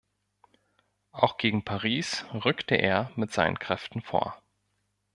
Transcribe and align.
Auch 1.11 1.37
gegen 1.37 1.63
Paris 1.63 2.25
rückte 2.33 2.73
er 2.73 3.11
mit 3.15 3.31
seinen 3.31 3.59
Kräften 3.59 4.01
vor. 4.01 4.41